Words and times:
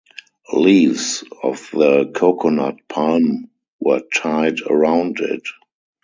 Leaves 0.53 1.23
of 1.43 1.69
the 1.73 2.11
coconut 2.15 2.77
palm 2.89 3.51
were 3.79 4.01
tied 4.11 4.59
around 4.61 5.19
it. 5.19 5.43